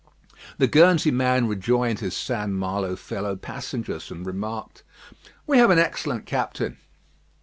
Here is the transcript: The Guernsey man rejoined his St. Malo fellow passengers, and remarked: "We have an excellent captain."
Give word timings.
The 0.57 0.65
Guernsey 0.67 1.11
man 1.11 1.47
rejoined 1.47 1.99
his 1.99 2.17
St. 2.17 2.49
Malo 2.49 2.95
fellow 2.95 3.35
passengers, 3.35 4.09
and 4.09 4.25
remarked: 4.25 4.83
"We 5.45 5.59
have 5.59 5.69
an 5.69 5.77
excellent 5.77 6.25
captain." 6.25 6.79